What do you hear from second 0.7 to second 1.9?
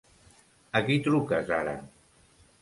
A qui truques ara?